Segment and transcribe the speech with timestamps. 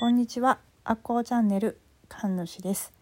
[0.00, 2.92] こんにちは、アッコーチャンネル神主です、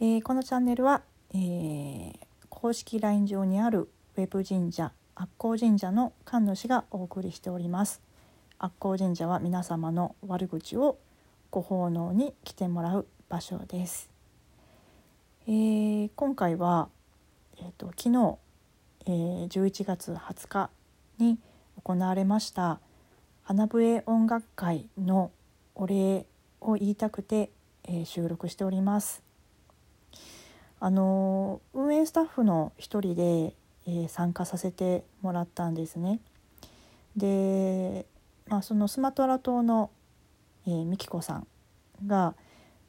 [0.00, 1.02] えーこのチャンネルは、
[1.34, 2.14] えー
[2.48, 8.00] 公式 LINE 上にあるウェブ神社アッコー神社の神主がお送りしております。
[8.58, 10.96] アッコー神社は皆様の悪口を
[11.50, 14.08] ご奉納に来てもらう場所です、
[15.46, 16.88] えー今回は、
[17.58, 18.38] えー、と昨日、
[19.04, 20.70] えー11月20日
[21.18, 21.38] に
[21.84, 22.80] 行われました
[23.42, 25.30] 花笛音楽会の
[25.74, 26.26] お礼
[26.60, 27.50] を言いたくて、
[27.84, 29.22] えー収録しております。
[30.78, 33.54] あの運営スタッフの一人で、
[33.86, 36.20] えー参加させてもらったんですね。
[37.16, 38.06] で、
[38.46, 39.90] まあ、そのスマトラ島の、
[40.66, 41.46] えー、みきこさん
[42.06, 42.34] が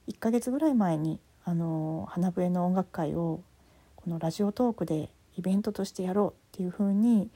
[0.07, 3.41] 1ヶ月ぐらい前に、あの花笛の音楽会を
[3.95, 7.29] このラジオトークでイベントとしてやろうっていう風に、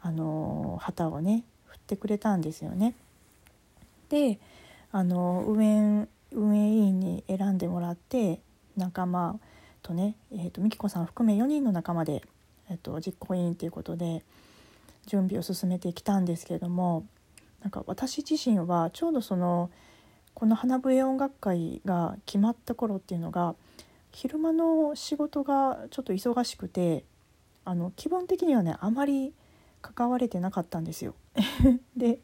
[0.00, 2.94] あの旗をね振ってくれたんですよね。
[4.08, 4.38] で
[4.96, 8.40] あの運営運営委員に選んでもらって
[8.78, 9.38] 仲間
[9.82, 12.22] とね、えー、と美紀子さん含め4人の仲間で、
[12.70, 14.24] えー、と実行委員ということで
[15.04, 17.04] 準備を進めてきたんですけれども
[17.60, 19.70] なんか私自身はちょうどその
[20.32, 23.54] この花笛音楽会が決まった頃っていうのが
[24.12, 27.04] 昼間の仕事がちょっと忙しくて
[27.66, 29.34] あの気分的にはねあまり
[29.82, 31.14] 関われてなかったんですよ。
[31.94, 32.18] で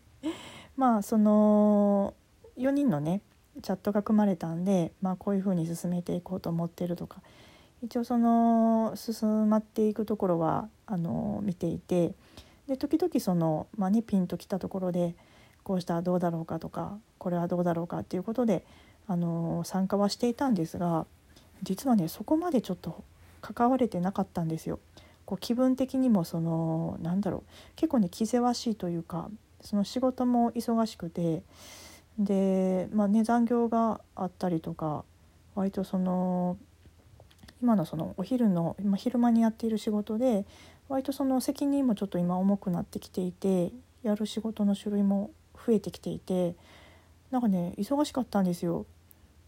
[0.75, 2.15] まあその
[2.63, 3.21] 4人のね
[3.63, 7.21] チャットが組まれたんで、まあ、こういうふうに進めていこうと思ってるとか
[7.83, 12.15] 一応その進まっていくところはあの見ていて
[12.69, 15.15] で時々その、まあね、ピンときたところで
[15.65, 18.65] こうしたらどうだろうかとかこれはどうだろうかっていうことで
[19.09, 21.07] あの参加はしていたんですが
[21.63, 23.05] 実はねそこまでちょっと
[23.41, 24.79] 関われてなかったんですよ。
[25.25, 29.29] こう気分的にもそのなんだろう結構ね気ぜわしいというか
[29.61, 31.43] その仕事も忙しくて
[32.19, 35.05] でまあね残業があったりとか
[35.55, 36.57] 割とその
[37.63, 40.45] 今のそのお昼の、まあ、昼間にやっている仕事で
[40.89, 45.31] 割とその責任もちょっと今重くなってきていてやる仕事の種類も
[45.67, 46.57] 増えてきていて
[47.31, 48.85] なんかね忙しかったんですよ。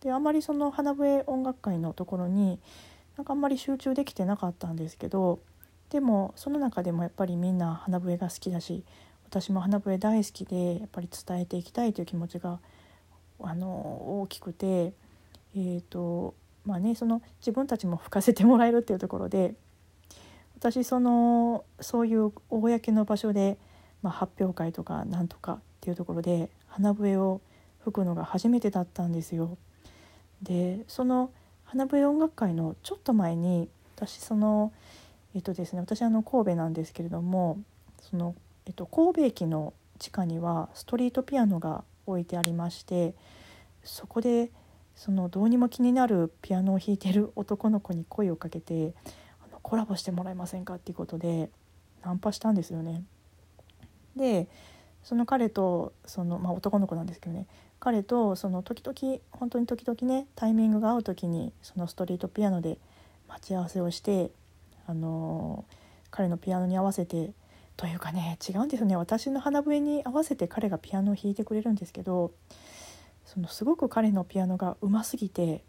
[0.01, 2.61] であんまりその花笛音楽会のところに
[3.17, 5.41] なんかあんまり集中できてなかったんですけど
[5.91, 8.85] でもその中でもやっぱりみんな花笛が好きだし
[9.35, 12.61] 私も花笛大好きでやっぱり伝えていきたいという気持ちが
[13.41, 13.67] あの
[14.21, 14.93] 大きくて
[15.57, 19.55] えーとまあねその自分たちも吹かせてもらえるっていうところで
[20.57, 23.59] 私そのそういう公の場所で、
[24.03, 27.41] まあ、発表会とかなんとかっていうところで花笛を
[27.81, 29.59] 吹くのが初めてだったんですよ。
[30.43, 31.33] でその
[31.65, 34.73] 花笛音楽会のちょっと前に私その
[35.35, 37.59] えっとですね私あの神戸なんですけれども
[38.01, 38.37] その、
[38.67, 43.15] えっと、神戸駅の地下にはストリートピアノが置いてありまして
[43.83, 44.51] そこで
[44.97, 48.95] そのどうにも気になるピアノを弾いてる男の子に声をかけて
[49.43, 51.51] あのコラボしてもらえませんかっていうことで
[52.05, 53.03] ナンパしたんですよね。
[54.17, 54.49] で
[55.03, 57.47] その彼とその、まあ、男の子なんですけどね
[57.81, 62.79] 彼とその時々本当に時々ねタイミングが合う時にそのストリートピアノで
[63.29, 64.31] 待ち合わせをして
[64.87, 65.65] あの
[66.11, 67.33] 彼のピアノに合わせて
[67.77, 68.97] というかね違うんですよね。
[68.97, 72.33] 私の花笛に合わせて彼がピアノを弾いてくれるんですけど
[73.25, 75.63] そのすごく彼のピアノがうますぎて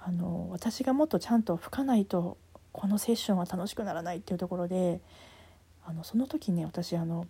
[0.00, 2.38] あの私がもっとちゃんと吹かないと
[2.72, 5.00] このセッションは楽しくならないっていうところで
[5.84, 7.26] あのその時ね私あの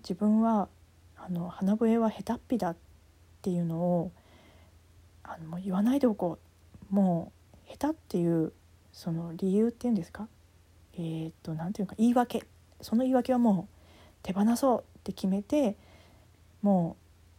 [0.00, 0.68] 自分は
[1.16, 2.76] あの花笛は下手っぴだっ
[3.42, 4.12] ていうのを
[5.22, 6.46] あのもう言わないでおこう。
[6.88, 7.32] も
[7.68, 8.52] う下手っていう
[8.92, 10.28] その理由っていうんですか？
[10.94, 12.46] えーっと何ていうか言い訳。
[12.80, 13.74] その言い訳はもう
[14.22, 15.76] 手放そうって決めて
[16.62, 16.96] も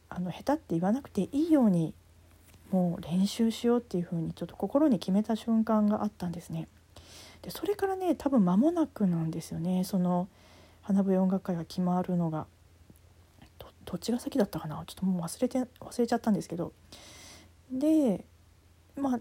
[0.09, 1.93] うあの下手って言わなくていいように
[2.71, 6.67] もう練習しようっていうふうにちょっと心に決めた瞬間があったんですね。
[7.41, 9.83] でそれからね多分間もなくなんですよね。
[9.83, 10.27] その
[10.81, 12.47] 花笛音楽会が決まるのが。
[13.59, 14.83] どどっちが先だったかな？
[14.85, 16.73] ちょっともう忘れて忘れちゃったんですけど。
[17.71, 18.25] で
[18.95, 19.19] まあ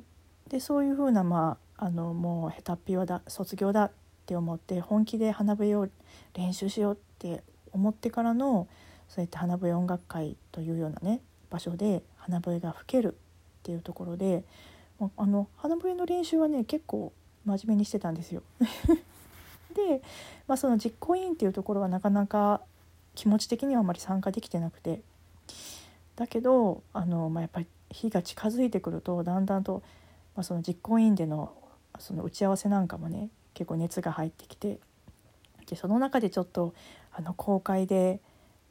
[0.48, 3.90] でそういうふうなまああのもう下手っぴはだ卒業だっ
[4.26, 5.88] って思って本気で花笛を
[6.34, 8.66] 練習しようって思ってからの
[9.08, 13.16] そうやって花笛音楽会というようなね場所で花笛が吹けるっ
[13.62, 14.42] ていうところで
[14.98, 17.12] まああの花笛の練習はね結構
[17.44, 18.42] 真面目にしてたんですよ。
[19.74, 20.02] で、
[20.48, 22.62] まあ、その実行委員っていうところはなかなか
[23.14, 25.02] 気持ち的にはあまり参加できてなくて
[26.16, 29.82] だけどあの、まあ、やっぱり日が近づいてくるとだんだんと、
[30.34, 31.52] まあ、その実行委員での
[31.98, 34.78] その打ち合わせなんかもね結構熱が入ってきて
[35.66, 36.74] でその中でちょっと
[37.10, 38.20] あの公開で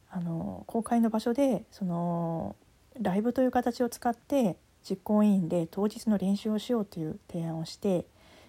[0.08, 2.54] あの公開の場所でその
[3.00, 4.56] ライブという形を使って
[4.88, 8.06] 実行委員で当日の練習をしようという提案をして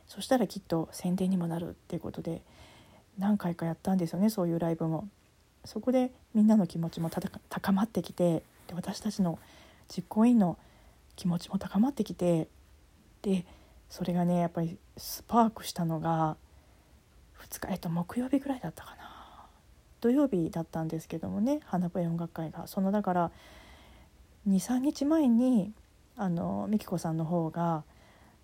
[0.08, 2.44] そしたらきっと宣伝にもなるっていうことで
[3.18, 5.10] 何回かやったんですよねそういうライブも。
[5.66, 7.10] そこでみんなの気持ちも
[7.50, 9.38] 高まってきてで私たちの
[9.90, 10.58] 実行委員の
[11.18, 12.48] 気持ちも高まってきて
[13.22, 13.46] で
[13.90, 16.38] それがねやっぱりスパークしたのが
[17.40, 19.18] 2日えっと木曜日ぐらいだったかな。
[20.00, 22.68] 土曜日だったんですけどもね花笛音楽会が。
[22.68, 23.32] そのだから
[24.48, 25.74] 23日前に
[26.16, 27.84] あの美紀子さんの方が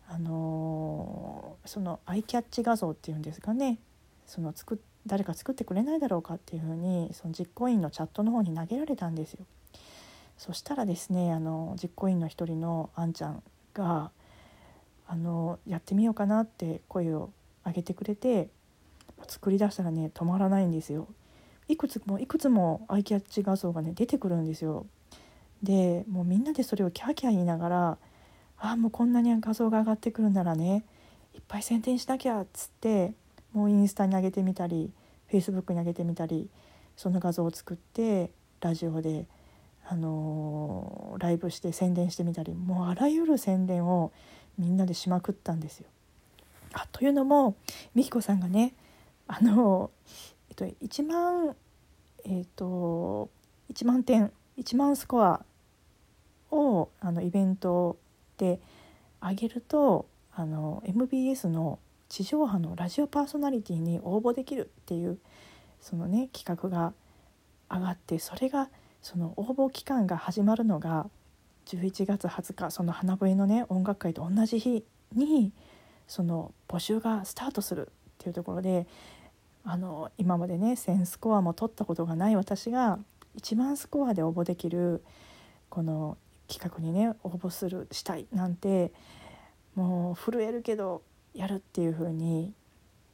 [0.08, 3.80] あのそのアイキャッチ画像っていうんですかね。
[4.26, 9.46] その作誰か作ってくれないだろうかっていうふうにその実行委員のチャットの方に投げられたんですよ。
[10.38, 13.44] そしたらですねあの実行委員の一人のあんちゃん
[13.74, 14.12] が
[15.08, 17.32] あのやってみようかなって声を
[17.66, 18.50] 上げてくれて
[19.28, 21.08] 作り出したらね止まらないんですよ。
[21.68, 24.86] いくつもいくつもアイキャッチ画像がね出てくるんですよ。
[25.62, 27.98] でもうみんなでそれをキャーキャー言いながら
[28.58, 30.84] ああもうこんなに画像が上がってくるならね
[31.34, 33.14] いっぱい宣伝しなきゃっつって
[33.54, 34.92] もうインスタに上げてみたり
[35.28, 36.50] フェイスブックに上げてみたり
[36.98, 39.26] その画像を作ってラジオで、
[39.86, 44.12] あのー、ライブして宣伝してみたりもうあらゆる宣伝を
[44.58, 45.88] みんなでしまくったんですよ。
[46.74, 47.56] あというのも
[47.96, 48.74] 美紀子さんがね
[49.28, 49.92] あの
[50.50, 51.56] えっと1万
[52.26, 53.30] えっと
[53.72, 55.46] 1万点1万スコア
[56.52, 57.98] をあのイベント
[58.38, 58.60] で
[59.22, 61.80] 上げるとあの MBS の
[62.10, 65.18] 地上波のラジオパーソナリティに応募できるっていう
[65.82, 66.94] そのね企画が
[67.70, 68.70] 上がってそれが
[69.04, 71.08] その応募期間が始まるのが
[71.66, 74.84] 11月20日その花笛のね音楽会と同じ日
[75.14, 75.52] に
[76.08, 78.88] その募集がスタートするっていうところで
[79.66, 82.98] あの今までね1,000スコアも取ったことがない私が
[83.38, 85.04] 1万スコアで応募できる
[85.70, 86.18] この
[86.48, 88.94] 企画にね応募するしたいなんて
[89.76, 91.02] もう震えるけど
[91.34, 92.54] やるっていう風に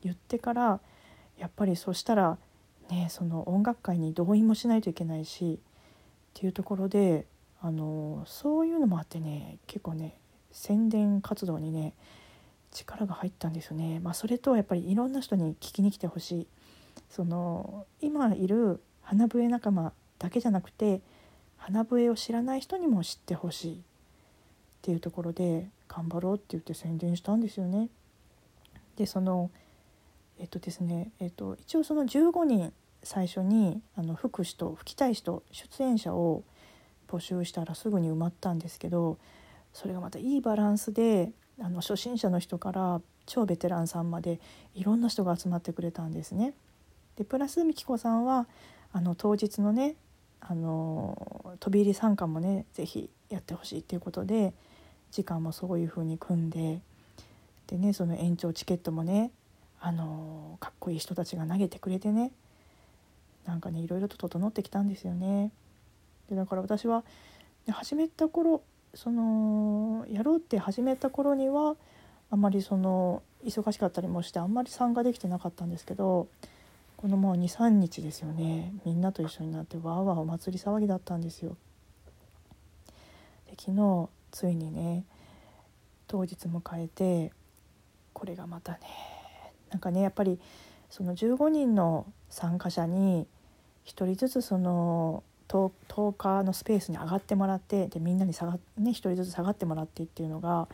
[0.04, 0.80] 言ってから
[1.38, 2.38] やっぱりそしたら
[2.92, 5.60] ねその音楽会に動員もしないといけないし
[6.30, 7.26] っていうところで
[7.62, 10.16] あのそういうのもあってね結構ね
[10.52, 11.94] 宣伝活動にね
[12.72, 14.00] 力が入ったんですよね。
[14.00, 16.48] まあ、それとやっぱりいろんな人に聞きに来てほしい
[17.10, 21.02] その今いる花笛仲間だけじゃなくて
[21.58, 23.82] 花笛を知らない人にも知ってほしいっ
[24.82, 27.90] ていうところで頑張ろうって言って宣伝したんですよね。
[28.96, 29.50] でその
[30.40, 32.74] えっとですね、えっと、一応その15人
[33.04, 36.44] 最初にあの吹く人吹きたい人出演者を
[37.08, 39.18] 募集したらすぐに埋まったんですけど
[39.74, 41.32] それがまたいいバランスで
[41.62, 44.40] あの初心者の人から超ベテランさんまで
[44.76, 46.54] いろんな人が集まってくれたんですね。
[47.16, 48.48] でプラス美紀子さんは
[48.92, 49.96] あの当日のね
[50.42, 54.54] あの飛び入り参加もね是非やってほしいっていうことで
[55.12, 56.82] 時間もそういう風に組んで
[57.68, 59.32] でねその延長チケットもね
[59.82, 62.32] あのかっこいい人たちが投げてくれてね
[63.46, 65.52] なんかねいろいろと整ってきたんですよね。
[66.30, 67.04] でだから私は
[67.70, 68.62] 始めた頃
[68.94, 71.76] そのやろうって始めた頃には
[72.32, 76.28] あんまりその忙しかったりもしてあんまり参加できてなかったんですけど
[76.98, 81.56] このもう23日ですよねみんなと一緒になってわーわーお祭り騒ぎだったんですよ。
[83.46, 85.06] で昨日ついにね
[86.08, 87.32] 当日迎えて
[88.14, 88.80] これがまたね
[89.70, 90.40] なんかねやっぱり
[90.90, 93.28] その15人の参加者に
[93.86, 100.68] 1人ずつその10日のスペースに上がってもらってでみんなに下が、ね、1人ずつ下がってもらってっていうのが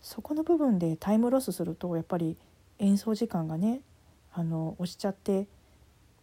[0.00, 2.36] そこの部分でタイムロスするとやっぱり
[2.78, 3.80] 演奏時間がね
[4.32, 5.46] あの押しちゃって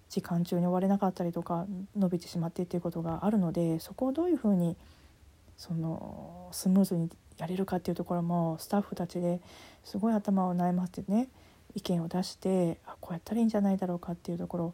[0.10, 1.66] 時間中に終われなかったりとか
[1.96, 4.76] 伸びてしまってっていうことがあるのでそこをどういうふうに
[5.58, 9.42] そのスムーズにやれるかっていうところもスタッフたちで
[9.84, 11.28] すごい頭を悩ませてね
[11.76, 14.74] 意見を出してあこうやったらいいんじゃないだろうかっていうところ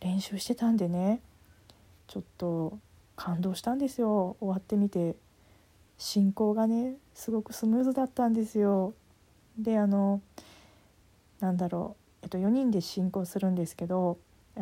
[0.00, 1.20] 練習してたんでね。
[2.06, 2.78] ちょっと
[3.14, 4.36] 感動したんですよ。
[4.40, 5.16] 終わってみて。
[6.00, 8.94] 進行がねすごくスムーズだったんですよ。
[9.58, 10.22] であの
[11.40, 14.16] なんだろう、えっと、4人で進行するんですけど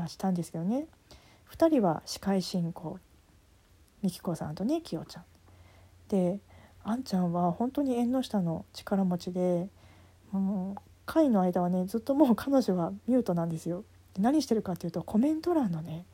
[0.09, 0.87] したんですけどね。
[1.53, 2.99] 2人は司会進行。
[4.03, 5.25] 美紀子さんとねきよちゃん。
[6.09, 6.41] で
[6.83, 9.69] あんちゃんは本当に縁の下の力持ちで
[10.33, 13.85] もう会の間はねずっともう 彼女はミュートなんですよ。
[14.19, 16.05] 何してるかっていうとコメント欄のね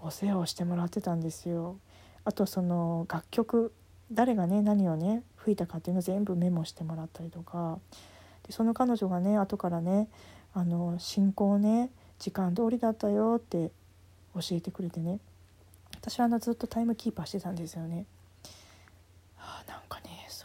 [0.00, 1.76] お世話をしてもらってたんですよ。
[2.24, 3.72] あとその楽曲
[4.12, 7.78] 誰がね何をね吹いたかっていうのを全部メモしてもらったりとか
[8.44, 10.08] でその彼女がね後からね
[10.54, 13.70] あの進行ね時間通りだったよって
[14.34, 15.20] 教えてくれてね
[15.94, 18.04] 私はあのずっとタイムキーパーしてたんですよね。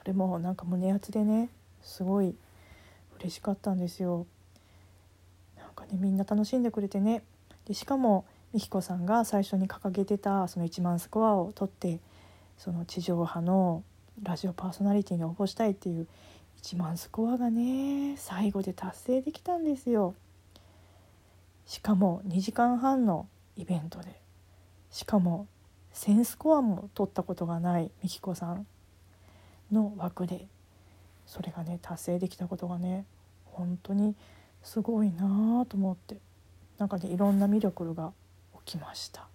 [0.03, 1.47] それもなんか胸熱でね
[1.81, 2.35] すごい
[3.23, 4.27] 嬉しかったんですよ。
[5.57, 7.23] なんかねみんな楽しんでくれてね
[7.65, 11.99] でしかも美紀子さんが最初に掲げてたその1万スコアを取って
[12.57, 13.83] その地上波の
[14.21, 16.07] ラジオパーソナリティに応募したいっていう
[16.61, 20.15] 1万スコアがね最後で達成できたんですよ。
[21.65, 24.19] しかも2時間半のイベントで
[24.91, 25.47] しかも
[25.93, 28.67] 1,000スコアも取ったことがない美紀子さん
[29.71, 30.47] の枠で
[31.25, 33.05] それがね達成できたことがね
[33.45, 34.15] 本当に
[34.61, 36.17] すごいなと思って
[36.77, 38.11] なんかねいろんな魅力が
[38.65, 39.27] 起きました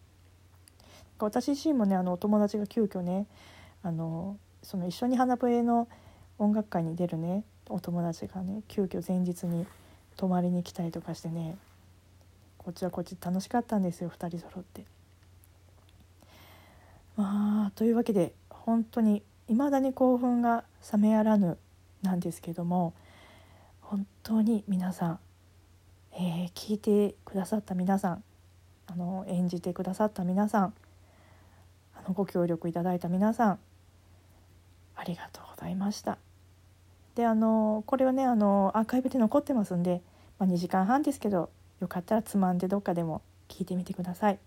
[1.19, 3.27] 私自身もねあのお友達が急遽ね
[3.83, 5.89] あのその一緒に花笛の
[6.39, 9.67] 音楽会に出るねお友達がね急遽前日に
[10.17, 11.57] 泊まりに来たりとかしてね
[12.57, 14.85] こっちはこっち楽しかったんですよ2人揃って。
[17.17, 21.59] まあというわけで本当に未だに興奮が冷めやらぬ
[22.03, 22.95] なんですけども
[23.81, 25.21] 本当に皆さん、
[26.13, 28.25] えー、聞いてくださった皆さん
[28.87, 30.75] あの演じてくださった皆さん
[31.95, 33.59] あのご協力いただいた皆さん
[34.97, 36.19] ありがとうございました。
[37.15, 40.03] であのこれはねあのアーカイブで残ってますんで、
[40.39, 41.51] まあ、2時間半ですけど
[41.81, 44.39] よかったらつまんでどっかでも聞いてみてください。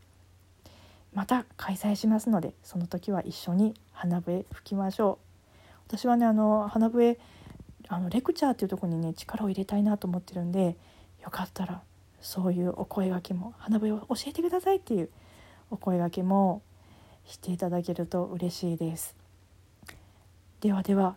[1.14, 5.20] また開催しますのでその時は一緒に花笛吹きましょ
[5.92, 7.20] う私はねあの花笛
[7.94, 10.78] あのレクチャーっていうとこにね力を入れたいなと思ってるんで
[11.22, 11.82] よかったら
[12.22, 15.10] そういうお声がけも花笛を教えてくださいっていう
[15.70, 16.62] お声がけも
[17.26, 19.16] していただけると嬉しいです
[20.62, 21.16] ではでは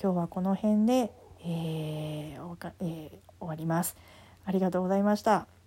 [0.00, 1.12] 今日はこの辺で、
[1.44, 3.96] えーえー、終わります
[4.44, 5.57] ありがとうございました。